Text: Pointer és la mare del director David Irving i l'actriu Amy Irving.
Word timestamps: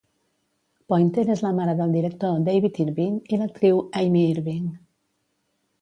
Pointer 0.93 1.25
és 1.33 1.43
la 1.47 1.51
mare 1.59 1.75
del 1.83 1.93
director 1.97 2.41
David 2.49 2.81
Irving 2.87 3.21
i 3.37 3.41
l'actriu 3.43 3.87
Amy 4.05 4.27
Irving. 4.35 4.69